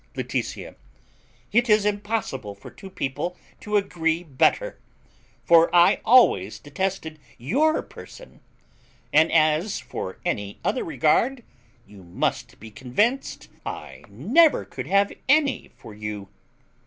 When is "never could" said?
14.09-14.87